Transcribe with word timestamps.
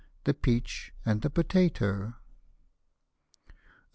THE 0.23 0.33
PEACH 0.33 0.95
AND 1.05 1.21
THE 1.21 1.29
POTATOE. 1.29 2.15
O 2.15 3.53